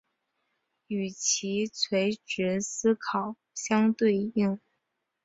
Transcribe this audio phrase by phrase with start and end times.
[1.15, 4.59] 其与垂直思考相对应。